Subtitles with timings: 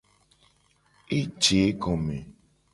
[1.17, 2.17] Eje egome.